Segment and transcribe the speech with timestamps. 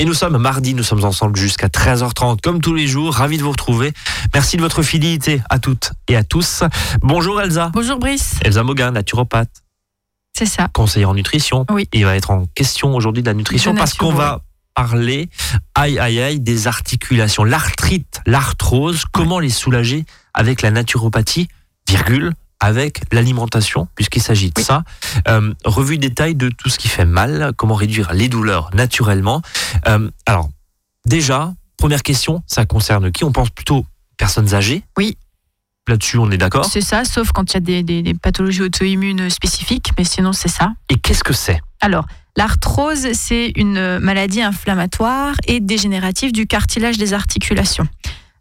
[0.00, 3.14] Et nous sommes mardi, nous sommes ensemble jusqu'à 13h30, comme tous les jours.
[3.14, 3.92] Ravi de vous retrouver.
[4.32, 6.62] Merci de votre fidélité à toutes et à tous.
[7.02, 7.72] Bonjour Elsa.
[7.74, 8.36] Bonjour Brice.
[8.44, 9.50] Elsa Moguin, naturopathe.
[10.38, 10.68] C'est ça.
[10.72, 11.66] Conseillère en nutrition.
[11.68, 11.88] Oui.
[11.92, 14.42] il va être en question aujourd'hui de la nutrition De parce qu'on va
[14.72, 15.28] parler,
[15.74, 21.48] aïe aïe aïe, des articulations, l'arthrite, l'arthrose, comment les soulager avec la naturopathie,
[21.88, 24.64] virgule, avec l'alimentation, puisqu'il s'agit de Oui.
[24.64, 24.82] ça.
[25.28, 29.42] Euh, revue détail de tout ce qui fait mal, comment réduire les douleurs naturellement.
[29.86, 30.48] Euh, alors,
[31.06, 33.24] déjà, première question, ça concerne qui?
[33.24, 33.86] On pense plutôt
[34.16, 34.82] personnes âgées.
[34.96, 35.16] Oui.
[35.88, 36.66] Là-dessus, on est d'accord?
[36.66, 40.32] C'est ça, sauf quand il y a des, des- des pathologies auto-immunes spécifiques, mais sinon
[40.34, 40.72] c'est ça.
[40.90, 41.60] Et qu'est-ce que c'est?
[41.80, 42.04] Alors,
[42.36, 47.88] l'arthrose, c'est une maladie inflammatoire et dégénérative du cartilage des articulations.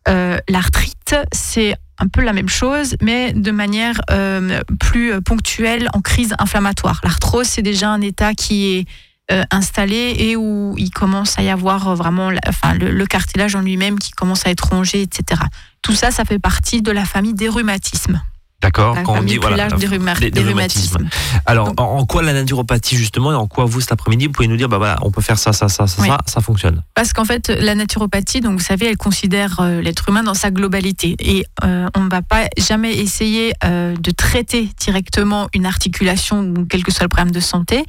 [0.09, 6.01] Euh, L'arthrite, c'est un peu la même chose, mais de manière euh, plus ponctuelle en
[6.01, 7.01] crise inflammatoire.
[7.03, 8.85] L'arthrose, c'est déjà un état qui est
[9.31, 13.61] euh, installé et où il commence à y avoir vraiment enfin, le, le cartilage en
[13.61, 15.41] lui-même qui commence à être rongé, etc.
[15.81, 18.21] Tout ça, ça fait partie de la famille des rhumatismes.
[18.61, 20.97] D'accord La Quand on dit voilà, des, rhuma- des- des des rhumatismes.
[20.97, 21.41] rhumatismes.
[21.45, 24.31] Alors, Donc- en, en quoi la naturopathie justement et en quoi vous cet après-midi vous
[24.31, 26.07] pouvez nous dire bah voilà on peut faire ça ça ça ça Oui.
[26.07, 26.81] ça ça fonctionne.
[26.95, 30.49] Parce qu'en fait, la naturopathie, donc vous savez, elle considère euh, l'être humain dans sa
[30.49, 31.15] globalité.
[31.19, 36.65] Et euh, on ne va pas jamais essayer euh, de traiter directement une articulation, ou
[36.65, 37.85] quel que soit le problème de santé,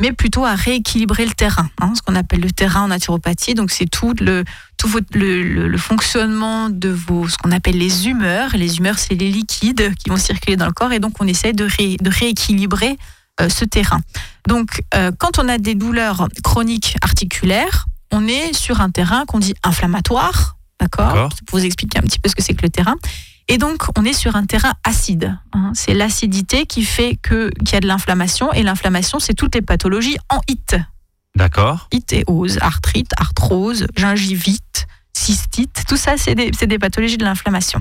[0.00, 1.68] mais plutôt à rééquilibrer le terrain.
[1.80, 3.54] hein, ce qu'on appelle le terrain en naturopathie.
[3.54, 4.44] Donc c'est tout le
[4.78, 8.50] tout votre- le, le- le fonctionnement de vos ce qu'on appelle les humeurs.
[8.56, 11.52] Les humeurs, c'est les liquides qui vont circuler dans le corps, et donc on essaie
[11.52, 12.96] de, ré- de rééquilibrer
[13.40, 14.00] euh, ce terrain.
[14.48, 19.38] Donc euh, quand on a des douleurs chroniques articulaires, on est sur un terrain qu'on
[19.38, 21.14] dit inflammatoire, d'accord.
[21.46, 22.96] Pour vous expliquer un petit peu ce que c'est que le terrain.
[23.48, 25.36] Et donc, on est sur un terrain acide.
[25.52, 25.72] hein.
[25.74, 28.52] C'est l'acidité qui fait que qu'il y a de l'inflammation.
[28.52, 30.76] Et l'inflammation, c'est toutes les pathologies en it.
[31.34, 31.88] D'accord.
[31.92, 35.84] Itéose, arthrite, arthrose, gingivite, cystite.
[35.88, 37.80] Tout ça, c'est des, pathologies de l'inflammation.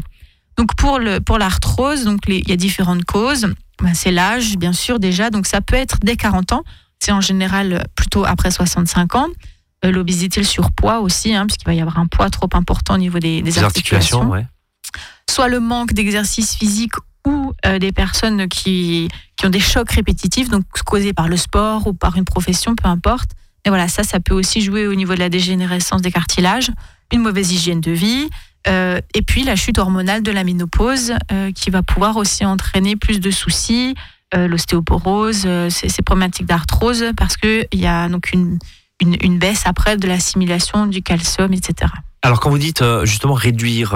[0.58, 3.54] Donc, pour pour l'arthrose, donc les- il y a différentes causes.
[3.82, 5.30] Ben, c'est l'âge, bien sûr, déjà.
[5.30, 6.64] Donc, ça peut être dès 40 ans.
[7.00, 9.28] C'est en général plutôt après 65 ans.
[9.84, 13.00] Euh, L'obésité, le surpoids aussi, hein, puisqu'il va y avoir un poids trop important au
[13.00, 14.46] niveau des, des articulations, ouais.
[15.32, 16.94] Soit le manque d'exercice physique
[17.26, 21.88] ou euh, des personnes qui, qui ont des chocs répétitifs, donc causés par le sport
[21.88, 23.32] ou par une profession, peu importe.
[23.66, 26.72] Et voilà, ça, ça peut aussi jouer au niveau de la dégénérescence des cartilages,
[27.14, 28.30] une mauvaise hygiène de vie,
[28.68, 32.96] euh, et puis la chute hormonale de la ménopause euh, qui va pouvoir aussi entraîner
[32.96, 33.96] plus de soucis,
[34.34, 38.60] l'ostéoporose, ces, problématiques d'arthrose, parce qu'il y a donc une,
[39.02, 41.92] une, baisse après de l'assimilation du calcium, etc.
[42.22, 43.94] Alors quand vous dites justement réduire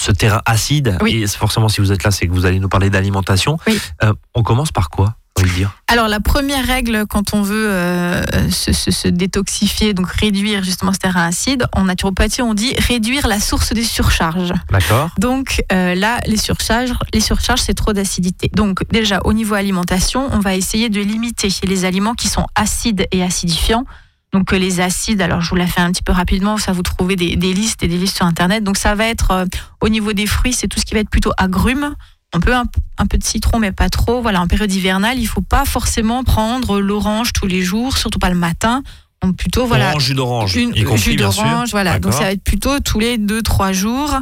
[0.00, 1.22] ce terrain acide Oui.
[1.22, 3.58] et forcément si vous êtes là c'est que vous allez nous parler d'alimentation.
[3.66, 3.78] Oui.
[4.02, 5.14] Euh, on commence par quoi
[5.54, 5.70] dire?
[5.86, 10.92] Alors la première règle quand on veut euh, se, se- se détoxifier, donc réduire justement
[10.92, 14.52] ce terrain acide, en naturopathie on dit réduire la source des surcharges.
[14.70, 15.10] D'accord.
[15.16, 18.50] Donc euh, là les surcharges, les surcharges c'est trop d'acidité.
[18.52, 23.06] Donc déjà au niveau alimentation, on va essayer de limiter les aliments qui sont acides
[23.12, 23.84] et acidifiants.
[24.32, 27.16] Donc les acides, alors je vous la fais un petit peu rapidement, ça vous trouvez
[27.16, 28.62] des, des listes et des listes sur internet.
[28.62, 29.44] Donc ça va être euh,
[29.80, 31.94] au niveau des fruits, c'est tout ce qui va être plutôt agrumes.
[32.34, 32.64] On peut un,
[32.98, 34.20] un peu de citron, mais pas trop.
[34.20, 38.28] Voilà, en période hivernale, il faut pas forcément prendre l'orange tous les jours, surtout pas
[38.28, 38.82] le matin.
[39.22, 40.56] On plutôt voilà Orange, jus d'orange.
[40.56, 41.98] une y compris, jus d'orange, voilà.
[41.98, 44.14] Donc ça va être plutôt tous les deux trois jours.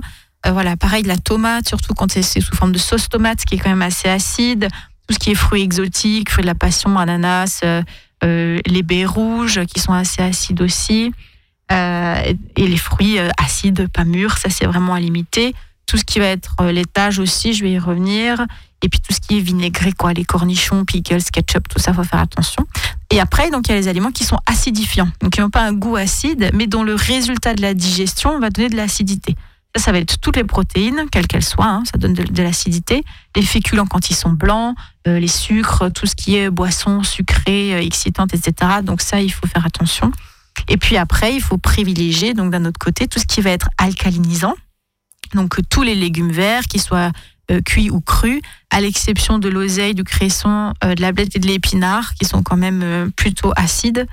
[0.46, 3.44] Euh, voilà, pareil de la tomate, surtout quand c'est c'est sous forme de sauce tomate,
[3.44, 4.68] qui est quand même assez acide.
[5.08, 7.82] Tout ce qui est fruits exotiques, fruits de la passion, ananas, euh,
[8.22, 11.12] les baies rouges qui sont assez acides aussi,
[11.72, 15.52] Euh, et les fruits euh, acides, pas mûrs, ça c'est vraiment à limiter.
[15.86, 18.46] Tout ce qui va être euh, laitage aussi, je vais y revenir.
[18.82, 22.04] Et puis tout ce qui est vinaigré, quoi, les cornichons, pickles, ketchup, tout ça, faut
[22.04, 22.64] faire attention.
[23.10, 25.66] Et après, donc il y a les aliments qui sont acidifiants, donc qui n'ont pas
[25.66, 29.34] un goût acide, mais dont le résultat de la digestion va donner de l'acidité.
[29.76, 33.04] Ça, va être toutes les protéines, quelles qu'elles soient, hein, ça donne de, l'acidité.
[33.34, 34.76] Les féculents quand ils sont blancs,
[35.06, 38.80] euh, les sucres, tout ce qui est boissons sucrées, euh, excitantes, etc.
[38.82, 40.10] Donc ça, il faut faire attention.
[40.68, 43.68] Et puis après, il faut privilégier, donc d'un autre côté, tout ce qui va être
[43.78, 44.54] alcalinisant.
[45.34, 47.12] Donc euh, tous les légumes verts, qu'ils soient
[47.64, 48.40] cuits ou crus,
[48.70, 52.56] à l'exception de l'oseille, du cresson, de la blette et de l'épinard, qui sont quand
[52.56, 54.08] même plutôt acides.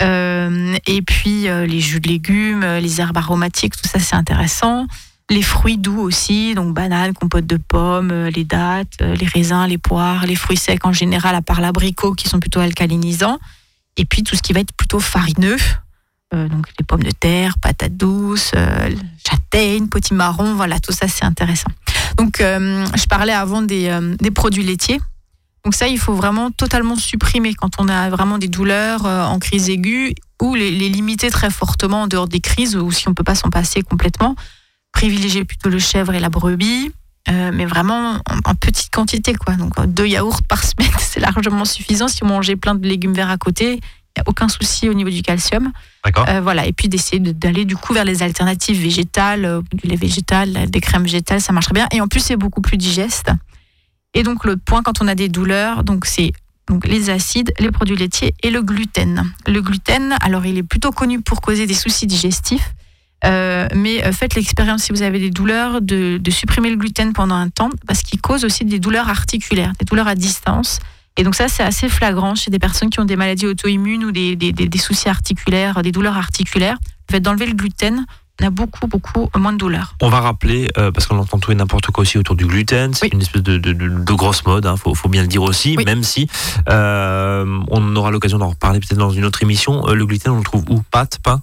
[0.00, 4.86] Et puis les jus de légumes, les herbes aromatiques, tout ça c'est intéressant.
[5.30, 9.66] Les fruits doux aussi, donc bananes, compote de pommes, euh, les dattes, euh, les raisins,
[9.68, 13.38] les poires, les fruits secs en général, à part l'abricot qui sont plutôt alcalinisants.
[13.98, 15.58] Et puis tout ce qui va être plutôt farineux,
[16.32, 18.90] euh, donc les pommes de terre, patates douces, euh,
[19.28, 21.70] châtaignes, potimarron, voilà, tout ça c'est intéressant.
[22.16, 23.90] Donc je parlais avant des,
[24.34, 25.00] produits laitiers.
[25.64, 29.68] Donc ça, il faut vraiment totalement supprimer quand on a vraiment des douleurs en crise
[29.68, 33.24] aiguë ou les, les, limiter très fortement en dehors des crises ou si on peut
[33.24, 34.34] pas s'en passer complètement.
[34.98, 36.90] Privilégier plutôt le chèvre et la brebis,
[37.30, 39.32] euh, mais vraiment en, en, petite quantité.
[39.34, 39.54] quoi.
[39.54, 42.08] Donc deux yaourts par semaine, c'est largement suffisant.
[42.08, 44.94] Si vous mangez plein de légumes verts à côté, il n'y a aucun souci au
[44.94, 45.70] niveau du calcium.
[46.28, 46.66] Euh, voilà.
[46.66, 50.80] Et puis d'essayer d'aller du coup vers les alternatives végétales, euh, du lait végétal, des
[50.80, 51.86] crèmes végétales, ça marche très bien.
[51.92, 53.30] Et en plus, c'est beaucoup plus digeste.
[54.14, 56.32] Et donc l'autre point, quand on a des douleurs, donc c'est
[56.68, 59.32] donc les acides, les produits laitiers et le gluten.
[59.46, 62.74] Le gluten, alors il est plutôt connu pour causer des soucis digestifs.
[63.24, 67.12] Euh, mais euh, faites l'expérience si vous avez des douleurs de, de, supprimer le gluten
[67.12, 70.78] pendant un temps parce qu'il cause aussi des douleurs articulaires, des douleurs à distance.
[71.16, 74.12] Et donc ça, c'est assez flagrant chez des personnes qui ont des maladies auto-immunes ou
[74.12, 76.78] des, des, des, soucis articulaires, des douleurs articulaires.
[77.08, 78.06] Le fait d'enlever le gluten,
[78.40, 79.96] on a beaucoup, beaucoup moins de douleurs.
[80.00, 82.94] On va rappeler, euh, parce qu'on entend tout et n'importe quoi aussi autour du gluten,
[82.94, 83.10] c'est oui.
[83.12, 85.74] une espèce de, de, de, grosse mode, il hein, faut, faut, bien le dire aussi,
[85.76, 85.84] oui.
[85.84, 86.28] même si
[86.68, 89.88] euh, on aura l'occasion d'en reparler peut-être dans une autre émission.
[89.88, 90.82] Le gluten, on le trouve où?
[90.92, 91.42] Pâte, pain?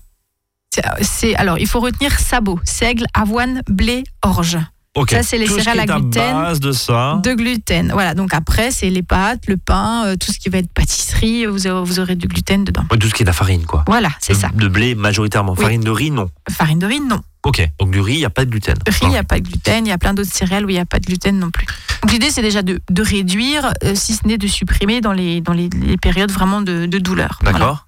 [1.02, 4.58] C'est alors il faut retenir sabot, seigle, avoine, blé, orge.
[4.98, 5.18] Okay.
[5.18, 6.34] Ça, c'est les tout céréales à gluten.
[6.34, 7.20] base de ça.
[7.22, 7.92] De gluten.
[7.92, 8.14] Voilà.
[8.14, 11.68] Donc après, c'est les pâtes, le pain, euh, tout ce qui va être pâtisserie, vous
[11.68, 12.86] aurez, vous aurez du gluten dedans.
[12.90, 13.84] Ouais, tout ce qui est de la farine, quoi.
[13.88, 14.48] Voilà, c'est ça.
[14.54, 15.52] De blé majoritairement.
[15.58, 15.64] Oui.
[15.64, 16.30] Farine de riz, non.
[16.50, 17.20] Farine de riz, non.
[17.44, 17.62] Ok.
[17.78, 18.78] Donc du riz, il n'y a pas de gluten.
[18.88, 19.86] Riz, il n'y a pas de gluten.
[19.86, 21.68] Il y a plein d'autres céréales où il n'y a pas de gluten non plus.
[22.02, 25.42] Donc l'idée, c'est déjà de, de réduire, euh, si ce n'est de supprimer dans les,
[25.42, 27.40] dans les, les périodes vraiment de, de douleur.
[27.44, 27.60] D'accord.
[27.60, 27.85] Voilà.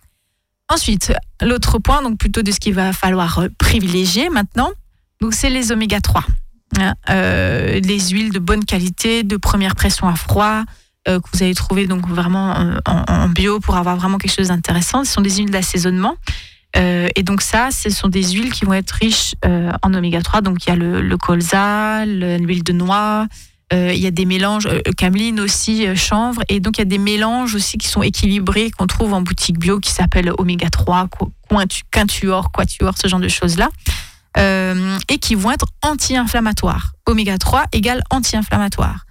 [0.70, 4.72] Ensuite, l'autre point, donc plutôt de ce qu'il va falloir privilégier maintenant,
[5.32, 6.24] c'est les oméga 3.
[6.78, 10.64] Hein, euh, les huiles de bonne qualité, de première pression à froid,
[11.08, 15.06] euh, que vous allez trouver donc vraiment en, bio pour avoir vraiment quelque chose d'intéressant.
[15.06, 16.16] Ce sont des huiles d'assaisonnement.
[16.76, 20.22] Euh, et donc ça, ce sont des huiles qui vont être riches euh, en oméga
[20.22, 20.42] 3.
[20.42, 23.26] Donc il y a le, colza, l'huile de noix, euh,
[23.72, 26.86] il y a des mélanges, euh, cameline aussi, euh, chanvre, et donc il y a
[26.86, 31.10] des mélanges aussi qui sont équilibrés qu'on trouve en boutique bio qui s'appellent oméga 3,
[31.92, 33.70] quintuor, quatuor, ce genre de choses-là,
[34.38, 36.94] euh, et qui vont être anti-inflammatoires.
[37.06, 39.06] Oméga 3 égale anti-inflammatoire.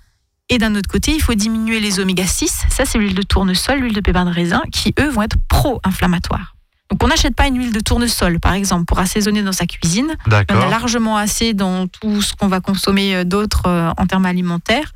[0.49, 3.81] Et d'un autre côté, il faut diminuer les oméga 6, ça c'est l'huile de tournesol,
[3.81, 6.56] l'huile de pépin de raisin, qui eux vont être pro-inflammatoires.
[6.91, 10.15] Donc on n'achète pas une huile de tournesol, par exemple, pour assaisonner dans sa cuisine.
[10.27, 14.93] On a largement assez dans tout ce qu'on va consommer d'autres euh, en termes alimentaires.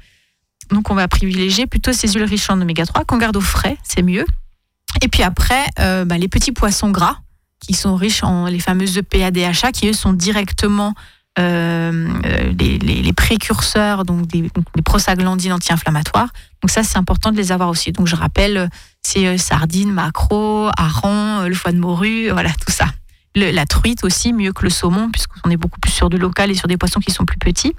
[0.70, 3.76] Donc on va privilégier plutôt ces huiles riches en oméga 3 qu'on garde au frais,
[3.82, 4.24] c'est mieux.
[5.02, 7.18] Et puis après, euh, bah, les petits poissons gras
[7.60, 10.94] qui sont riches en les fameuses EPA, DHA, qui eux sont directement
[11.38, 12.08] euh,
[12.58, 16.28] les, les, les, précurseurs donc des, donc des prostaglandines anti-inflammatoires.
[16.62, 17.92] Donc ça, c'est important de les avoir aussi.
[17.92, 18.68] Donc je rappelle,
[19.02, 22.86] c'est euh, sardines, maquereau, hareng, le foie de morue, voilà tout ça.
[23.36, 26.54] La truite aussi, mieux que le saumon, puisqu'on est beaucoup plus sur du local et
[26.54, 27.74] sur des poissons qui sont plus petits.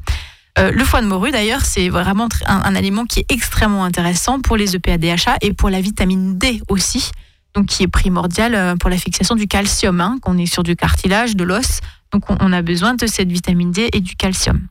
[0.57, 4.39] Euh, le foie de morue, d'ailleurs, c'est vraiment un, un, aliment qui est extrêmement intéressant
[4.39, 7.11] pour les EPA, DHA et pour la vitamine D aussi,
[7.53, 11.35] donc qui est primordial pour la fixation du calcium, hein, qu'on est sur du cartilage,
[11.35, 11.81] de l'os.
[12.11, 14.67] Donc on a besoin de cette vitamine D et du calcium.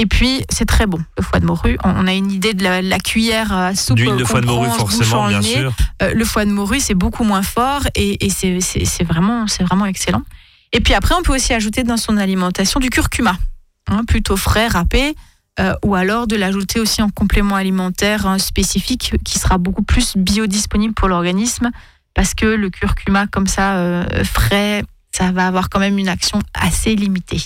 [0.00, 1.76] Et puis c'est très bon le foie de morue.
[1.84, 3.98] On a une idée de la, la cuillère à soupe.
[3.98, 5.56] D'huile de foie de morue forcément, bien nez.
[5.56, 5.74] sûr.
[6.00, 10.22] Euh, le foie de morue c'est beaucoup moins fort et, et c'est vraiment vraiment excellent.
[10.72, 13.36] Et puis après on peut aussi ajouter dans son alimentation du curcuma,
[13.88, 15.14] hein, plutôt frais, râpé.
[15.58, 20.16] Euh, ou alors de l'ajouter aussi en complément alimentaire hein, spécifique qui sera beaucoup plus
[20.16, 21.70] biodisponible pour l'organisme
[22.14, 26.38] parce que le curcuma comme ça euh, frais ça va avoir quand même une action
[26.54, 27.42] assez limitée.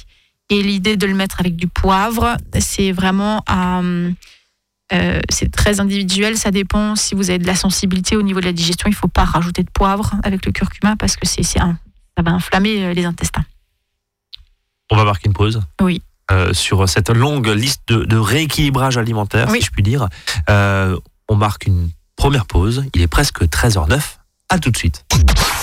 [0.50, 4.10] Et l'idée de le mettre avec du poivre, c'est vraiment euh,
[4.92, 6.36] euh, c'est très individuel.
[6.36, 8.86] Ça dépend si vous avez de la sensibilité au niveau de la digestion.
[8.88, 11.78] Il ne faut pas rajouter de poivre avec le curcuma parce que c'est un,
[12.16, 13.44] ça va inflammer les intestins.
[14.90, 15.62] On va marquer une pause.
[15.80, 16.02] Oui.
[16.30, 19.60] Euh, sur cette longue liste de, de rééquilibrage alimentaire, oui.
[19.60, 20.08] si je puis dire.
[20.48, 20.98] Euh,
[21.28, 22.84] on marque une première pause.
[22.94, 24.00] Il est presque 13h09.
[24.48, 25.04] À tout de suite.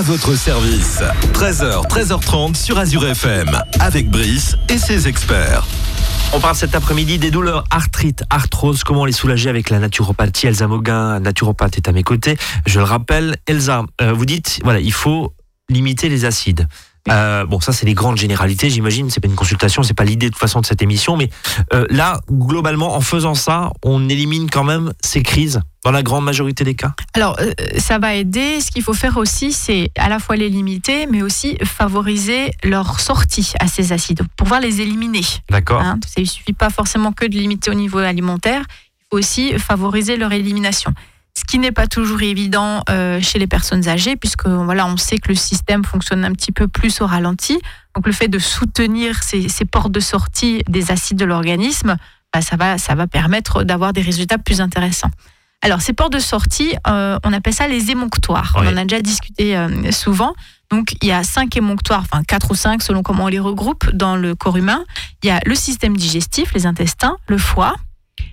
[0.00, 1.02] À votre service.
[1.34, 3.50] 13h, 13h30 sur Azure FM.
[3.80, 5.66] Avec Brice et ses experts.
[6.32, 10.46] On parle cet après-midi des douleurs arthrite, arthrose, comment les soulager avec la naturopathie.
[10.46, 12.38] Elsa Moguin, naturopathe, est à mes côtés.
[12.64, 15.34] Je le rappelle, Elsa, euh, vous dites, voilà, il faut
[15.68, 16.66] limiter les acides.
[17.08, 19.10] Euh, bon, ça c'est les grandes généralités, j'imagine.
[19.10, 21.30] C'est pas une consultation, c'est pas l'idée de toute façon de cette émission, mais
[21.72, 26.24] euh, là, globalement, en faisant ça, on élimine quand même ces crises dans la grande
[26.24, 26.92] majorité des cas.
[27.14, 28.60] Alors, euh, ça va aider.
[28.60, 33.00] Ce qu'il faut faire aussi, c'est à la fois les limiter, mais aussi favoriser leur
[33.00, 35.22] sortie à ces acides, pour pouvoir les éliminer.
[35.48, 35.80] D'accord.
[35.80, 39.58] Hein, il ne suffit pas forcément que de limiter au niveau alimentaire, il faut aussi
[39.58, 40.92] favoriser leur élimination.
[41.34, 45.18] Ce qui n'est pas toujours évident euh, chez les personnes âgées, puisque voilà, on sait
[45.18, 47.58] que le système fonctionne un petit peu plus au ralenti.
[47.94, 51.96] Donc le fait de soutenir ces, ces portes de sortie des acides de l'organisme,
[52.32, 55.10] bah, ça, va, ça va permettre d'avoir des résultats plus intéressants.
[55.62, 58.56] Alors ces portes de sortie, euh, on appelle ça les émonctoires.
[58.56, 58.66] Oui.
[58.66, 60.34] On en a déjà discuté euh, souvent.
[60.70, 63.90] Donc il y a cinq émonctoires, enfin quatre ou cinq selon comment on les regroupe
[63.90, 64.84] dans le corps humain.
[65.22, 67.74] Il y a le système digestif, les intestins, le foie,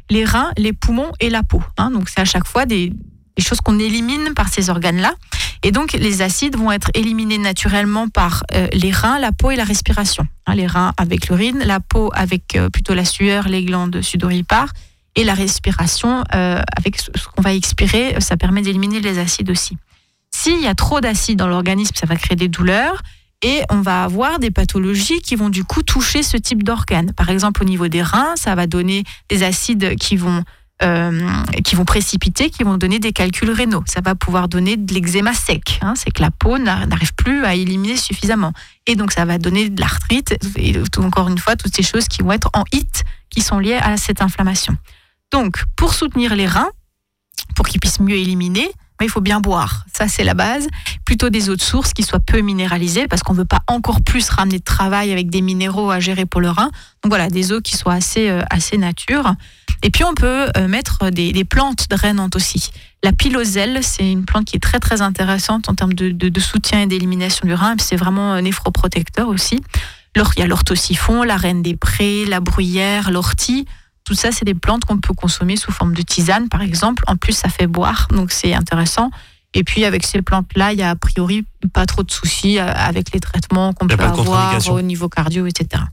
[0.10, 1.62] les reins, les poumons et la peau.
[1.77, 1.91] hein.
[1.91, 2.93] donc c'est à chaque fois des,
[3.39, 5.13] choses qu'on élimine par ces organes-là.
[5.63, 9.55] Et donc les acides vont être éliminés naturellement par euh, les reins, la peau et
[9.55, 10.27] la respiration.
[10.48, 14.72] Hein, les reins avec l'urine, la peau avec euh, plutôt la sueur, les glandes sudoripares
[15.15, 19.77] et la respiration euh, avec ce qu'on va expirer, ça permet d'éliminer les acides aussi.
[20.31, 23.01] S'il y a trop d'acides dans l'organisme, ça va créer des douleurs
[23.44, 27.13] et on va avoir des pathologies qui vont du coup toucher ce type d'organes.
[27.13, 30.44] Par exemple, au niveau des reins, ça va donner des acides qui vont
[30.84, 31.27] euh,
[31.65, 33.84] qui vont précipiter, qui vont donner des calculs rénaux.
[33.88, 35.79] Ça va pouvoir donner de l'eczéma sec.
[35.82, 35.94] hein.
[35.96, 38.53] c'est que la peau n'a- n'arrive plus à éliminer suffisamment.
[38.86, 40.36] Et donc, ça va donner de l'arthrite.
[40.56, 43.79] Et encore une fois, toutes ces choses qui vont être en hit, qui sont liées
[43.82, 44.77] à cette inflammation.
[45.32, 46.70] Donc, pour soutenir les reins,
[47.56, 48.70] pour qu'ils puissent mieux éliminer,
[49.01, 49.84] il faut bien boire.
[49.91, 50.67] Ça, c'est la base.
[51.07, 54.01] Plutôt des eaux de source qui soient peu minéralisées parce qu'on ne veut pas encore
[54.01, 56.69] plus ramener de travail avec des minéraux à gérer pour le rein.
[57.01, 59.33] Donc voilà, des eaux qui soient assez, euh, assez nature.
[59.83, 62.71] Et puis on peut euh, mettre des, des plantes drainantes aussi.
[63.05, 66.81] La piloselle, c'est une plante qui est très très intéressante en termes de, de, soutien
[66.81, 67.75] et d'élimination du rein.
[67.79, 69.61] C'est vraiment un néphroprotecteur aussi.
[70.13, 73.65] Il y a l'orthosiphon, la reine des prés, la bruyère, l'ortie.
[74.03, 77.05] Tout ça, c'est des plantes qu'on peut consommer sous forme de tisane, par exemple.
[77.07, 79.09] En plus, ça fait boire, donc c'est intéressant.
[79.57, 82.71] Et puis, avec ces plantes-là, il y a a priori pas trop de soucis euh,
[82.71, 85.83] avec les traitements qu'on peut avoir au niveau cardio, etc.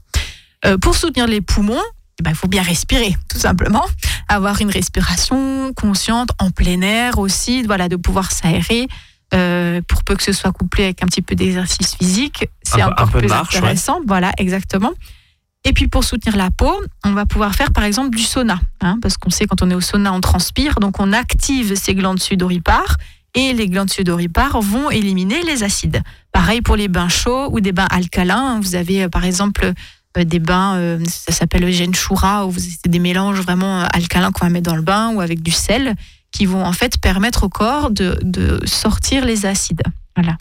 [0.67, 1.81] Euh, pour soutenir les poumons,
[2.21, 3.85] eh ben, il faut bien respirer, tout simplement.
[4.29, 8.87] Avoir une respiration consciente en plein air aussi, voilà, de pouvoir s'aérer.
[9.33, 12.87] euh, pour peu que ce soit couplé avec un petit peu d'exercice physique, c'est Un
[12.89, 13.59] peu- encore un peu de plus marche, ouais.
[13.59, 14.01] intéressant.
[14.07, 14.93] Voilà, exactement.
[15.65, 16.73] Et puis pour soutenir la peau,
[17.05, 19.75] on va pouvoir faire par exemple du sauna, hein, parce qu'on sait quand on est
[19.75, 22.99] au sauna, on transpire, donc on active ces glandes sudoripares
[23.35, 26.03] et les glandes sudoripares vont éliminer les acides.
[26.33, 28.61] Pareil pour les bains chauds ou des bains alcalins.
[28.61, 29.73] Vous avez euh, par exemple
[30.17, 34.47] euh, des bains, euh, ça s'appelle le genshura, où c'est des mélanges vraiment alcalins qu'on
[34.47, 35.95] va mettre dans le bain ou avec du sel,
[36.31, 39.83] qui vont en fait permettre au corps de, sortir les acides.
[40.17, 40.37] Voilà.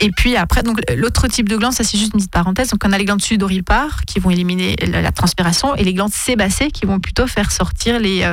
[0.00, 2.68] Et puis après, donc l'autre type de glandes, ça c'est juste une petite parenthèse.
[2.68, 6.70] Donc on a les glandes sudoripares qui vont éliminer la, transpiration et les glandes sébacées
[6.70, 8.30] qui vont plutôt faire sortir les,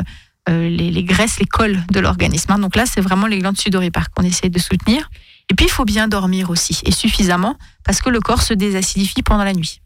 [0.48, 2.52] les, les graisses, les cols de l'organisme.
[2.52, 2.60] hein.
[2.60, 5.10] Donc là, c'est vraiment les glandes sudoripares qu'on essaie de soutenir.
[5.50, 9.24] Et puis il faut bien dormir aussi et suffisamment parce que le corps se désacidifie
[9.24, 9.82] pendant la nuit.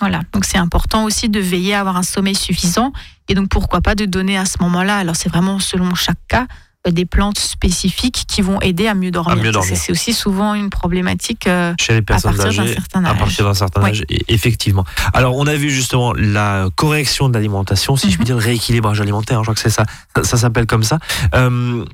[0.00, 2.90] Voilà, donc c'est important aussi de veiller à avoir un sommeil suffisant
[3.28, 6.44] et donc pourquoi pas de donner à ce moment-là, alors c'est vraiment selon chaque cas,
[6.44, 6.46] euh,
[6.88, 9.36] des plantes spécifiques qui vont aider à mieux dormir.
[9.62, 13.18] C'est- aussi souvent une problématique euh, Chez les personnes partir d'un certain à âge.
[13.18, 14.84] partir d'un certain âge, effectivement.
[15.12, 18.26] Alors, on a vu justement la correction de l'alimentation, si je puis Mhm.
[18.26, 19.84] dire, le rééquilibrage alimentaire, hein, je crois que c'est ça,
[20.22, 20.98] ça, s'appelle comme ça.
[21.34, 21.84] Euh,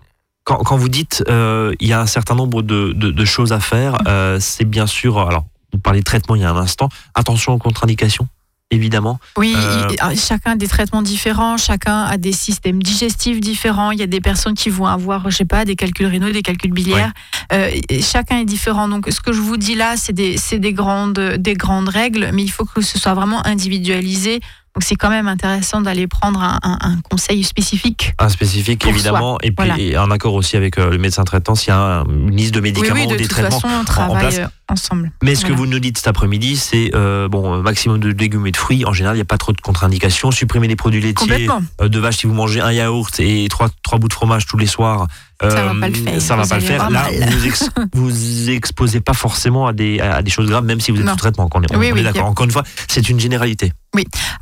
[0.44, 3.52] quand, quand vous dites euh, il y a un certain nombre de, de- de choses
[3.52, 4.04] à faire, Mhm.
[4.06, 7.52] euh, c'est bien sûr, alors, vous parlez de traitement il y a un instant, attention
[7.54, 8.28] aux contre-indications,
[8.70, 9.18] évidemment.
[9.36, 13.90] Oui, Euh, il- chacun a des traitements différents, chacun a des systèmes digestifs différents.
[13.92, 16.42] Il y a des personnes qui vont avoir, je sais pas, des calculs rénaux, des
[16.42, 17.12] calculs biliaires.
[17.52, 17.70] Euh,
[18.02, 18.88] chacun est différent.
[18.88, 22.42] Donc, ce que je vous dis là, c'est des, des grandes, des grandes règles, mais
[22.42, 24.40] il faut que ce soit vraiment individualisé.
[24.74, 28.12] Donc, c'est quand même intéressant d'aller prendre un, un- un conseil spécifique.
[28.18, 29.78] Un spécifique, évidemment, et puis voilà.
[29.78, 32.52] et un accord aussi avec euh, le médecin traitant s'il y a un- une liste
[32.52, 33.58] de Oui, médicaments oui, ou de des toute traitements.
[33.58, 33.86] façon, on place.
[33.86, 35.12] travaille euh, ensemble.
[35.22, 38.46] Mais ce que vous nous dites cet après-midi, c'est euh, bon, euh, maximum de légumes
[38.46, 38.84] et de fruits.
[38.84, 40.30] En général, il n'y a pas trop de contre-indications.
[40.30, 41.48] Supprimer les produits laitiers
[41.80, 44.56] euh, de vache si vous mangez un yaourt et trois, trois bouts de fromage tous
[44.58, 45.06] les soirs.
[45.40, 46.20] Ça euh, va pas le faire.
[46.22, 46.90] Ça va pas le faire.
[46.90, 50.90] Là, vous ex- vous exposez pas forcément à des, à des choses graves, même si
[50.90, 51.48] vous êtes sous traitement.
[51.54, 52.26] On est, on Oui, est oui, d'accord.
[52.26, 53.72] a- Encore une fois, c'est une généralité.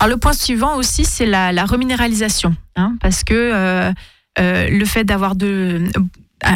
[0.01, 3.93] Alors le point suivant aussi, c'est la, la reminéralisation, hein, parce que euh,
[4.41, 5.83] euh, le fait d'avoir de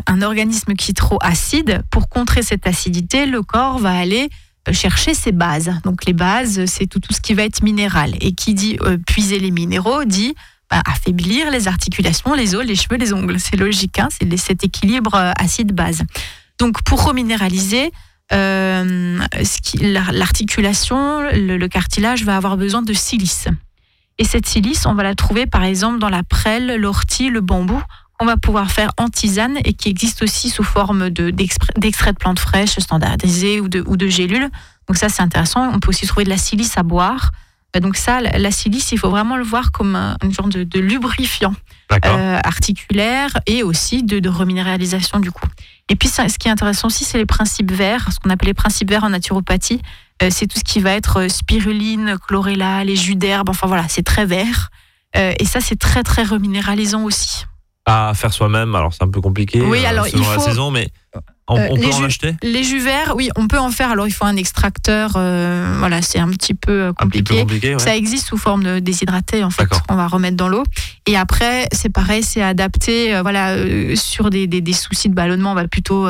[0.06, 4.28] un, organisme qui est trop acide, pour contrer cette acidité, le corps va aller
[4.72, 5.72] chercher ses bases.
[5.84, 8.14] Donc les bases, c'est tout, ce qui va être minéral.
[8.20, 10.34] Et qui dit euh, puiser les minéraux dit
[10.70, 13.40] bah, affaiblir les articulations, les os, les cheveux, les ongles.
[13.40, 16.02] C'est logique, hein, c'est cet équilibre euh, acide-base.
[16.58, 17.90] Donc pour reminéraliser,
[18.32, 19.18] euh,
[19.80, 23.48] l'articulation, le, le cartilage va avoir besoin de silice.
[24.18, 27.80] Et cette silice, on va la trouver par exemple dans la prêle, l'ortie, le bambou,
[28.18, 32.40] qu'on va pouvoir faire en tisane et qui existe aussi sous forme d'extrait de plantes
[32.40, 34.50] fraîches standardisées ou de, ou de gélules.
[34.88, 35.70] Donc ça, c'est intéressant.
[35.72, 37.30] On peut aussi trouver de la silice à boire.
[37.76, 40.64] Euh, Donc ça, la silice, il faut vraiment le voir comme un, un genre de,
[40.64, 41.54] de lubrifiant
[42.04, 45.46] euh, articulaire et aussi de, de reminéralisation du coup.
[45.88, 48.48] Et puis ça, ce qui est intéressant aussi, c'est les principes verts, ce qu'on appelle
[48.48, 49.80] les principes verts en naturopathie.
[50.22, 53.86] Euh, c'est tout ce qui va être euh, spiruline, chlorella, les jus d'herbe, enfin voilà,
[53.88, 54.70] c'est très vert.
[55.16, 57.44] Euh, et ça, c'est très très reminéralisant aussi.
[57.88, 59.60] À faire soi-même, alors c'est un peu compliqué.
[59.62, 60.88] Oui, euh, alors, selon il la faut- saison, mais
[61.48, 63.90] on, Euh, peut les en acheter Les jus verts, oui, on peut en faire.
[63.90, 67.72] Alors il faut un extracteur, euh, voilà, c'est un petit peu Un petit peu compliqué.
[67.74, 67.78] ouais.
[67.78, 69.62] Ça existe sous forme de déshydraté en fait.
[69.62, 69.82] D'accord.
[69.88, 70.64] On va remettre dans l'eau.
[71.06, 73.14] Et après, c'est pareil, c'est adapté.
[73.14, 73.56] euh, voilà,
[73.96, 76.06] sur des, des, des soucis de ballonnement, on va plutôt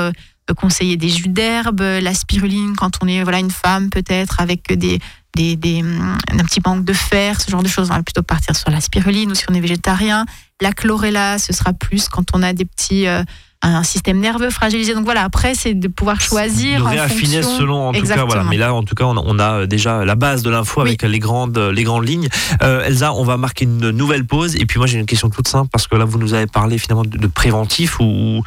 [0.57, 4.99] conseiller des jus d'herbe, la spiruline quand on est voilà une femme peut-être avec des
[5.37, 7.91] des, des, hum, un petit manque de fer, ce genre de choses.
[7.93, 10.25] On va plutôt partir sur la spiruline ou si on est végétarien.
[10.61, 13.23] La chlorella, ce sera plus quand on a des petits euh,
[13.62, 14.94] un système nerveux fragilisé.
[14.94, 16.81] Donc voilà, après, c'est de pouvoir choisir.
[16.85, 18.27] de réaffiner fonction- selon en tout cas Exactement.
[18.27, 20.83] voilà mais là en tout cas on a, on a déjà la base de l'info
[20.83, 20.88] Oui.
[20.90, 22.29] avec les grandes les grandes lignes
[22.62, 25.49] Euh, Elsa on va marquer une nouvelle pause et puis moi j'ai une question toute
[25.49, 28.42] simple parce que là vous nous avez parlé finalement de, de préventif ou, ou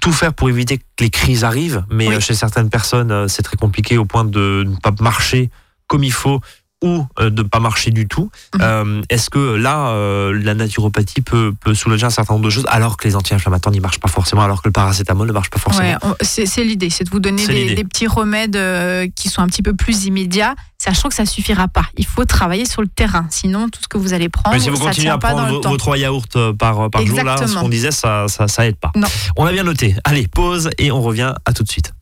[0.00, 2.14] tout faire pour éviter que les crises arrivent mais Oui.
[2.16, 5.50] euh, chez certaines personnes euh, c'est très compliqué au point de ne pas marcher
[5.88, 6.40] comme il faut
[6.82, 8.30] ou euh, de pas marcher du tout.
[8.54, 8.60] Mhm.
[8.62, 12.66] Euh, Est-ce que là, euh, la naturopathie peut, peut soulager un certain nombre de choses
[12.68, 15.58] alors que les anti-inflammatoires n'y marchent pas forcément, alors que le paracétamol ne marche pas
[15.58, 15.88] forcément?
[16.04, 19.62] Ouais, c'est l'idée, c'est de vous donner des, petits remèdes euh, qui sont un petit
[19.62, 21.86] peu plus immédiats, sachant que ça suffira pas.
[21.96, 24.70] Il faut travailler sur le terrain, sinon tout ce que vous allez prendre, Mais si
[24.70, 25.70] vous ça continuez tient à pas dans prendre le vos, temps.
[25.70, 26.26] vos trois yaourts
[26.58, 28.90] par, par jour, là, ce qu'on disait, ça, ça, ça aide pas.
[28.96, 29.08] Non.
[29.36, 29.94] On a bien noté.
[30.04, 31.92] Allez, pause et on revient à tout de suite.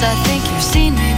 [0.00, 1.17] I think you've seen me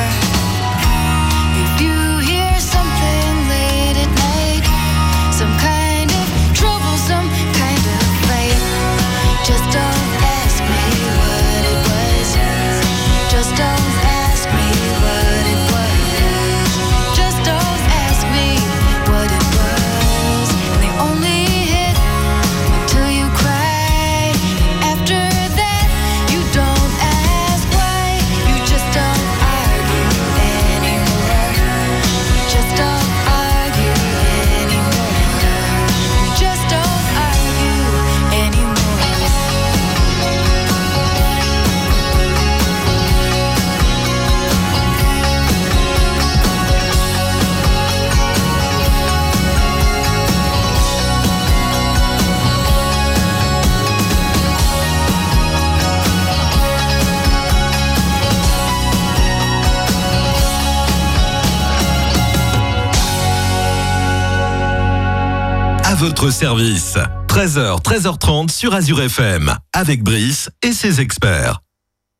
[66.01, 66.97] Votre service.
[67.27, 69.55] 13h, 13h30 sur Azure FM.
[69.71, 71.61] Avec Brice et ses experts.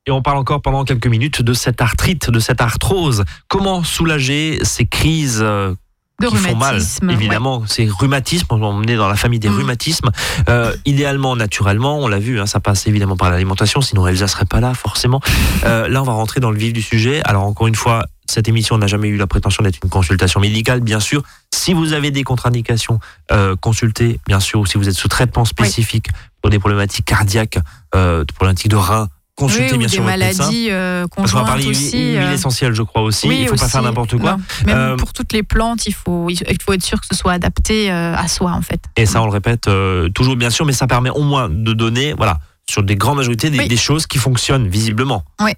[0.05, 3.23] Et on parle encore pendant quelques minutes de cette arthrite, de cette arthrose.
[3.47, 5.73] Comment soulager ces crises euh,
[6.21, 7.13] De qui font mal, ouais.
[7.13, 7.63] évidemment.
[7.65, 9.55] Ces rhumatismes, on est dans la famille des Mm.
[9.57, 10.11] rhumatismes.
[10.47, 14.45] Euh, idéalement, naturellement, on l'a vu, hein, ça passe évidemment par l'alimentation, sinon Elsa serait
[14.45, 15.21] pas là, forcément.
[15.65, 17.21] Euh, là, on va rentrer dans le vif du sujet.
[17.25, 20.79] Alors, encore une fois, cette émission n'a jamais eu la prétention d'être une consultation médicale,
[20.79, 21.21] bien sûr.
[21.53, 22.99] Si vous avez des contre-indications,
[23.31, 26.07] euh, consultez, bien sûr, ou si vous êtes sous traitement spécifique
[26.41, 27.59] pour des problématiques cardiaques,
[27.95, 30.03] euh, des problématiques de reins, Oui, ou bien des sûr médecin.
[30.03, 31.97] maladies euh, Parce qu'on va conjointes parler aussi.
[32.13, 33.27] huile, euh, essentielle, je crois aussi.
[33.27, 34.33] oui, il faut pas faire n'importe quoi.
[34.33, 37.15] Non, Même Euh, pour toutes les plantes, il faut, il faut être sûr que ce
[37.15, 38.81] soit adapté euh, à soi, en fait.
[38.97, 39.69] Et ça, on le répète
[40.13, 42.39] toujours, bien sûr, mais ça permet au moins de donner, voilà,
[42.69, 43.67] sur des grandes majorités, des, Oui.
[43.67, 45.23] des choses qui fonctionnent visiblement.
[45.41, 45.51] Oui,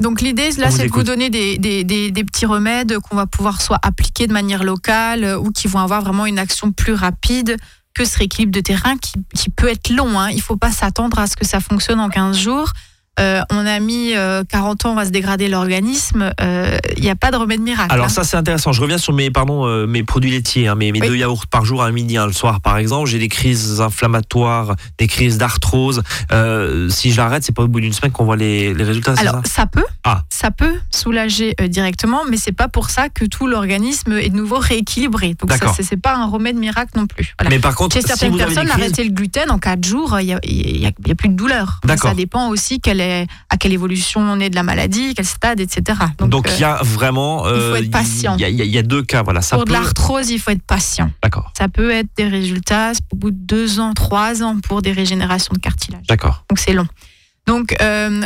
[0.00, 3.26] donc l'idée, là, c'est de vous donner des, des, des, des petits remèdes qu'on va
[3.26, 6.92] pouvoir soit appliquer de manière locale euh, ou qui vont avoir vraiment une action plus
[6.92, 7.56] rapide
[7.94, 10.18] que ce rééquilibre de terrain qui, qui peut être long.
[10.18, 10.30] Hein.
[10.30, 12.72] Il ne faut pas s'attendre à ce que ça fonctionne en 15 jours.
[13.20, 16.32] Euh, on a mis euh, 40 ans, on va se dégrader l'organisme.
[16.40, 17.92] Euh, Il n'y a pas de remède miracle.
[17.92, 18.08] Alors hein.
[18.08, 18.72] ça, c'est intéressant.
[18.72, 21.08] Je reviens sur mes, pardon, euh, mes produits laitiers, hein, mes, mes Oui.
[21.08, 23.08] deux yaourts par jour, un midi, un le soir, par exemple.
[23.10, 26.02] J'ai des crises inflammatoires, des crises d'arthrose.
[26.32, 29.12] Euh, si je l'arrête, c'est pas au bout d'une semaine qu'on voit les, les résultats,
[29.18, 29.52] Alors, ça?
[29.62, 30.22] ça peut, Ah.
[30.30, 34.36] ça peut soulager euh, directement, mais c'est pas pour ça que tout l'organisme est de
[34.36, 35.34] nouveau rééquilibré.
[35.38, 37.34] Donc ça, c'est pas un remède miracle non plus.
[37.38, 37.50] Voilà.
[37.54, 39.58] Mais par contre, Chez si certaines vous avez des personnes, crises, arrêter le gluten en
[39.58, 41.80] 4 jours, il n'y a, y a- il y a plus de douleur.
[41.84, 42.10] D'accord.
[42.10, 45.60] Ça dépend aussi quelle est, à quelle évolution on est de la maladie, quel stade,
[45.60, 45.98] etc.
[46.20, 48.36] donc il euh, y a vraiment, euh, il faut être patient.
[48.36, 49.42] Il y, a- il y a- il y a deux cas, voilà.
[49.42, 49.72] Ça pour peut.
[49.72, 51.10] de l'arthrose, il faut être patient.
[51.22, 54.92] D'accord, Ça peut être des résultats au bout de 2 ans, 3 ans pour des
[54.92, 56.06] régénérations de cartilage.
[56.08, 56.44] d'accord.
[56.48, 56.86] Donc c'est long.
[57.46, 58.22] Donc, euh,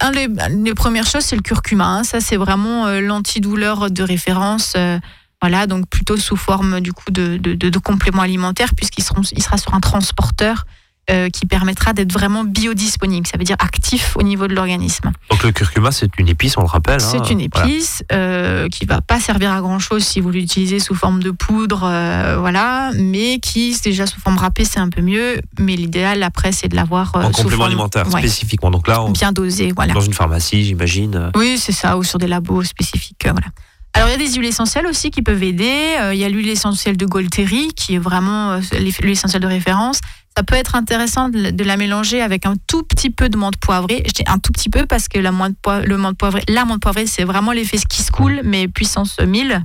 [0.00, 1.84] un des, une des premières choses, c'est le curcuma.
[1.84, 2.04] hein.
[2.04, 4.74] Ça, c'est vraiment euh, l'antidouleur de référence.
[4.76, 4.98] euh,
[5.40, 9.04] voilà, donc plutôt sous forme du coup de, de, de- de complément alimentaire, puisqu'il
[9.36, 10.66] il sera sur un transporteur
[11.10, 13.26] euh, qui permettra d'être vraiment biodisponible.
[13.26, 15.10] Ça veut dire actif au niveau de l'organisme.
[15.30, 17.00] Donc le curcuma, c'est une épice, on le rappelle.
[17.02, 17.08] hein.
[17.10, 17.68] C'est une Voilà.
[17.68, 21.30] épice euh, qui va pas servir à grand chose si vous l'utilisez sous forme de
[21.32, 25.40] poudre, euh, voilà, mais qui déjà sous forme râpée c'est un peu mieux.
[25.58, 28.70] Mais l'idéal après c'est de l'avoir euh, En sous complément forme- alimentaire, ouais, spécifiquement.
[28.70, 29.94] Donc là, on- bien dosé, voilà.
[29.94, 31.30] dans une pharmacie, j'imagine.
[31.36, 33.22] Oui, c'est ça, ou sur des labos spécifiques.
[33.24, 33.46] voilà.
[33.94, 35.96] Alors, il y a des huiles essentielles aussi qui peuvent aider.
[36.00, 39.46] Euh, il y a l'huile essentielle de Golteri, qui est vraiment euh, l'huile essentielle de
[39.46, 40.00] référence.
[40.36, 43.56] Ça peut être intéressant de, de la mélanger avec un tout petit peu de menthe
[43.58, 44.02] poivrée.
[44.06, 46.64] Je dis un tout petit peu parce que la menthe, poi- le menthe poivrée, la
[46.64, 49.62] menthe poivrée, c'est vraiment l'effet qui se coule, mais puissance 1000.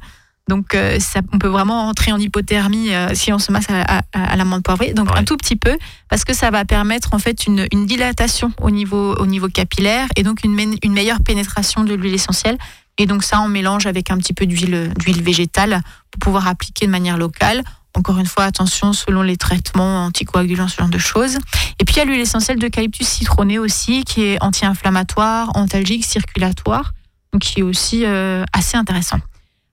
[0.50, 3.98] Donc, euh, ça, on peut vraiment entrer en hypothermie euh, si on se masse à,
[3.98, 4.94] à- à la menthe poivrée.
[4.94, 5.18] Donc, Ouais.
[5.20, 5.78] un tout petit peu,
[6.10, 10.08] parce que ça va permettre en fait une, une dilatation au niveau, au niveau capillaire
[10.16, 12.58] et donc une, me- une meilleure pénétration de l'huile essentielle.
[12.98, 16.88] Et donc, ça, on mélange avec un petit peu d'huile d'huile végétale pour pouvoir appliquer
[16.88, 17.62] de manière locale.
[17.98, 21.40] Encore une fois, attention selon les traitements anticoagulants, ce genre de choses.
[21.80, 26.94] Et puis, il y a l'huile essentielle d'eucalyptus citronné aussi, qui est anti-inflammatoire, antalgique, circulatoire,
[27.34, 29.18] donc qui est aussi euh, assez intéressant.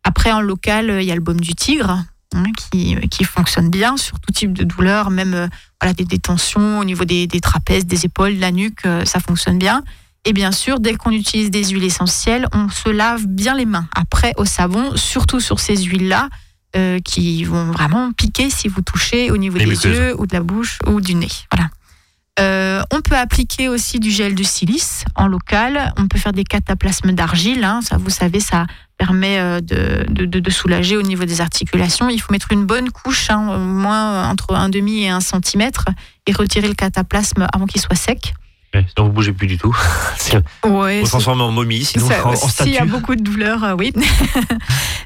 [0.04, 2.02] Après, en local, il y a le baume du tigre,
[2.34, 5.48] hein, qui, qui fonctionne bien sur tout type de douleur, même euh,
[5.82, 9.20] voilà, des détensions au niveau des, des trapèzes, des épaules, de la nuque, euh, ça
[9.20, 9.82] fonctionne bien.
[10.24, 13.86] Et bien sûr, dès qu'on utilise des huiles essentielles, on se lave bien les mains.
[13.94, 16.30] Après, au savon, surtout sur ces huiles-là,
[16.76, 19.96] euh, qui vont vraiment piquer si vous touchez au niveau Les des muqueuses.
[19.96, 21.28] yeux ou de la bouche ou du nez.
[21.52, 21.70] Voilà.
[22.40, 25.92] Euh, on peut appliquer aussi du gel de silice en local.
[25.96, 27.62] On peut faire des cataplasmes d'argile.
[27.62, 27.80] hein.
[27.88, 28.66] Ça, vous savez, ça
[28.98, 32.08] permet euh, de, de- de- de soulager au niveau des articulations.
[32.08, 35.84] Il faut mettre une bonne couche, hein, au moins entre un demi et un centimètre,
[36.26, 38.34] et retirer le cataplasme avant qu'il soit sec.
[38.94, 39.74] Sinon, vous bougez plus du tout.
[40.64, 43.74] Ouais, vous transformez en momie, sinon ça, en, S'il y a beaucoup de douleurs, euh,
[43.78, 43.92] oui.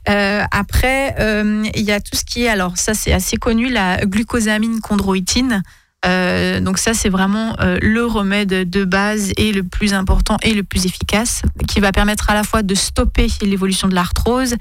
[0.09, 3.69] Euh, après, euh, il y a tout ce qui est, alors ça c'est assez connu,
[3.69, 5.63] la glucosamine chondroïtine.
[6.07, 10.63] Euh, donc ça c'est vraiment le remède de base et le plus important et le
[10.63, 14.55] plus efficace qui va permettre à la fois de stopper l'évolution de l'arthrose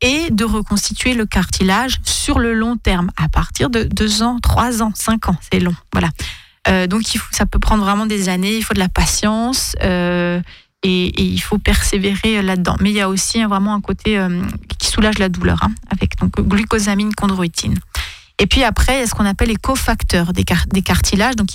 [0.00, 4.82] et de reconstituer le cartilage sur le long terme à partir de 2 ans, 3
[4.82, 5.74] ans, 5 ans, c'est long.
[5.92, 6.08] Voilà.
[6.68, 9.74] Euh, donc ça peut prendre vraiment des années, il faut de la patience.
[9.82, 10.40] euh,
[10.84, 12.76] et, il faut persévérer là-dedans.
[12.80, 14.40] Mais il y a aussi hein, vraiment un côté euh,
[14.78, 17.74] qui soulage la douleur, hein, avec donc glucosamine chondroïtine.
[18.38, 21.34] Et puis après, il y a ce qu'on appelle les cofacteurs des, car- des cartilages,
[21.34, 21.48] donc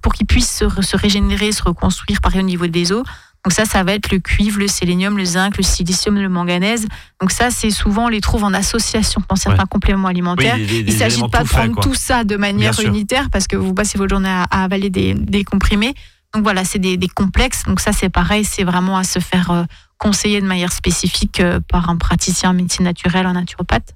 [0.00, 3.04] pour qu'ils puissent se, se régénérer, se reconstruire pareil au niveau des os.
[3.44, 6.86] Donc ça, ça va être le cuivre, le sélénium, le zinc, le silicium, le manganèse.
[7.20, 9.68] Donc ça, c'est souvent on les trouve en association dans certains Ouais.
[9.68, 10.56] compléments Oui, alimentaires.
[10.56, 11.82] des- des- Il ne s'agit pas de prendre quoi.
[11.82, 15.14] tout ça de manière unitaire parce que vous passez votre journée à, à avaler des,
[15.14, 15.94] des comprimés.
[16.34, 17.64] Donc voilà, c'est des, des complexes.
[17.66, 19.64] Donc ça, c'est pareil, c'est vraiment à se faire euh,
[19.98, 23.92] conseiller de manière spécifique euh, par un praticien en médecine naturelle, un naturopathe.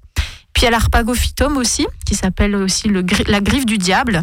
[0.53, 4.23] Puis il y a l'arpagophytum aussi, qui s'appelle aussi le, la griffe du diable.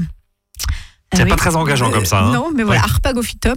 [1.13, 2.31] C'est Euh, pas très engageant comme ça, hein.
[2.31, 2.87] Non, mais voilà, Ouais.
[2.87, 3.55] arpagophytum.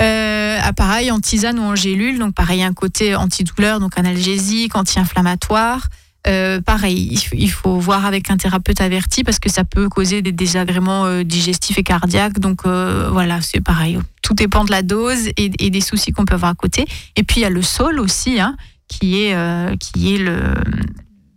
[0.00, 2.18] Euh, ah, pareil, en tisane ou en gélule.
[2.18, 5.88] Donc pareil, un côté antidouleur, donc analgésique, anti-inflammatoire.
[6.26, 10.32] Euh, pareil, il faut- voir avec un thérapeute averti parce que ça peut causer des
[10.32, 12.38] désagréments euh, digestifs et cardiaques.
[12.38, 13.98] Donc euh, voilà, c'est pareil.
[14.22, 16.86] Tout dépend de la dose et, et des soucis qu'on peut avoir à côté.
[17.16, 18.56] Et puis il y a le sol aussi, hein,
[18.88, 19.36] qui est,
[19.78, 20.36] qui est le,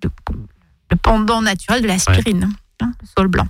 [0.03, 0.10] le,
[0.91, 2.49] le pendant naturel de l'aspirine,
[2.82, 3.47] hein, le sol blanc.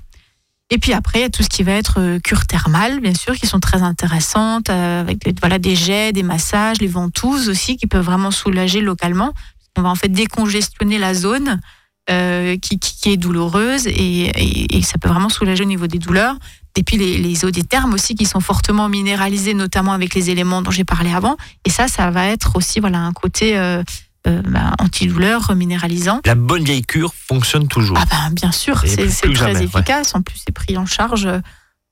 [0.70, 3.14] Et puis après, il y a tout ce qui va être euh, cure thermale, bien
[3.14, 7.78] sûr, qui sont très intéressantes, euh, avec voilà, des jets, des massages, les ventouses aussi,
[7.78, 9.34] qui peuvent vraiment soulager localement.
[9.78, 11.62] On va en fait décongestionner la zone
[12.10, 15.88] euh, qui, qui, qui est douloureuse et, et, et, ça peut vraiment soulager au niveau
[15.88, 16.36] des douleurs.
[16.76, 20.30] Et puis les, les eaux des thermes aussi qui sont fortement minéralisées, notamment avec les
[20.30, 21.38] éléments dont j'ai parlé avant.
[21.66, 23.58] Et ça, ça va être aussi voilà, un côté...
[23.58, 23.84] Euh,
[24.28, 26.22] euh, bah, antidouleur, minéralisant.
[26.26, 27.98] La bonne vieille cure fonctionne toujours.
[28.00, 30.14] Ah ben, bien sûr, c'est très jamais, efficace.
[30.14, 30.20] Ouais.
[30.20, 31.28] En plus, c'est pris en charge.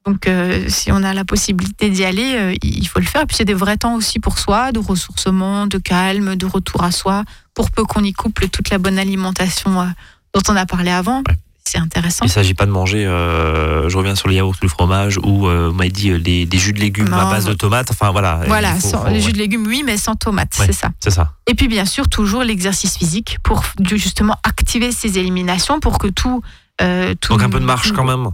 [0.05, 3.23] Donc, euh, si on a la possibilité d'y aller, euh, il faut le faire.
[3.23, 6.83] Et puis, c'est des vrais temps aussi pour soi, de ressourcement, de calme, de retour
[6.83, 7.23] à soi,
[7.55, 9.85] pour peu qu'on y couple toute la bonne alimentation euh,
[10.33, 11.23] dont on a parlé avant.
[11.27, 11.35] Ouais
[11.67, 12.25] c'est intéressant.
[12.25, 15.17] Il ne s'agit pas de manger, euh, je reviens sur le yaourt ou le fromage,
[15.23, 17.91] ou euh, m'avez dit euh, des, des, jus de légumes non, à base de tomates.
[17.91, 18.41] Enfin voilà.
[18.47, 19.21] Voilà, faut, sans, faut, les ouais.
[19.21, 20.89] jus de légumes, oui, mais sans tomates, ouais, c'est ça.
[20.99, 21.33] C'est ça.
[21.47, 26.41] Et puis bien sûr, toujours l'exercice physique pour justement activer ces éliminations pour que tout.
[26.81, 28.29] Euh, tout Donc un peu de marche quand même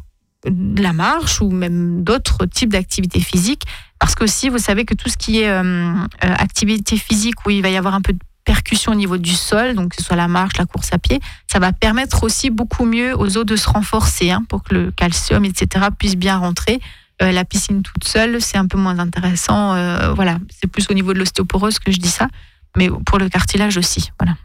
[0.49, 3.63] de la marche ou même d'autres types d'activités physiques.
[3.99, 7.61] Parce que aussi, vous savez que tout ce qui est euh, activité physique, où il
[7.61, 10.15] va y avoir un peu de percussion au niveau du sol, donc que ce soit
[10.15, 11.19] la marche, la course à pied,
[11.51, 14.91] ça va permettre aussi beaucoup mieux aux os de se renforcer hein, pour que le
[14.91, 16.79] calcium, etc., puisse bien rentrer.
[17.21, 19.75] Euh, la piscine toute seule, c'est un peu moins intéressant.
[19.75, 22.27] Euh, voilà, c'est plus au niveau de l'ostéoporose que je dis ça,
[22.75, 24.09] mais pour le cartilage aussi.
[24.19, 24.35] Voilà.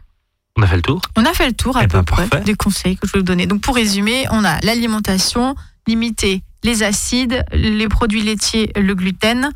[0.57, 1.01] On a fait le tour?
[1.15, 2.45] On a fait le tour à eh peu ben, près parfait.
[2.45, 3.45] des conseils que je vais vous donner.
[3.45, 5.55] Donc pour résumer, on a l'alimentation,
[5.87, 9.51] limiter les acides, les produits laitiers, le gluten,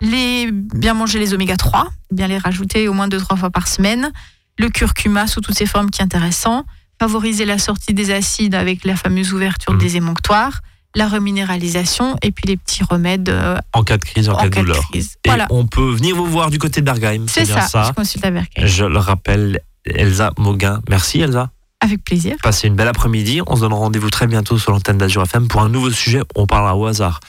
[0.00, 4.10] les, bien manger les oméga 3, bien les rajouter au moins 2-3 fois par semaine,
[4.58, 6.64] le curcuma sous toutes ses formes qui est intéressant,
[6.98, 9.78] favoriser la sortie des acides avec la fameuse ouverture mmh.
[9.78, 10.60] des émonctoires,
[10.94, 14.48] la reminéralisation et puis les petits remèdes euh, en cas de crise, en, en cas,
[14.48, 14.88] cas de douleur.
[14.90, 15.16] crise.
[15.24, 15.46] Et voilà.
[15.50, 17.26] on peut venir vous voir du côté de Bergheim.
[17.28, 17.84] C'est ça, ça.
[17.88, 18.66] je consulte à Bergheim.
[18.66, 20.80] Je le rappelle, Elsa Mauguin.
[20.88, 21.50] Merci Elsa.
[21.80, 22.36] Avec plaisir.
[22.42, 23.42] Passez une belle après-midi.
[23.46, 26.22] On se donne rendez-vous très bientôt sur l'antenne d'Azur FM pour un nouveau sujet.
[26.34, 27.20] On parlera au hasard.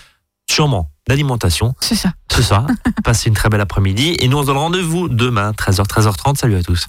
[0.49, 1.73] Sûrement d'alimentation.
[1.79, 2.11] C'est ça.
[2.29, 2.65] C'est ça.
[3.03, 4.17] Passez une très belle après-midi.
[4.19, 6.35] Et nous, on se donne rendez-vous demain, 13h, 13h30.
[6.37, 6.85] Salut à tous.